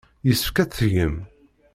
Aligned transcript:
Yessefk 0.27 0.57
ad 0.57 0.69
t-tgem. 0.69 1.15